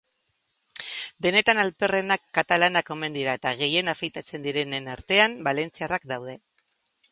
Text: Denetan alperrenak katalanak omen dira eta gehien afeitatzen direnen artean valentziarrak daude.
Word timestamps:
Denetan 1.25 1.61
alperrenak 1.63 2.23
katalanak 2.37 2.89
omen 2.97 3.19
dira 3.19 3.37
eta 3.41 3.53
gehien 3.61 3.93
afeitatzen 3.95 4.49
direnen 4.49 4.91
artean 4.97 5.39
valentziarrak 5.51 6.13
daude. 6.17 6.39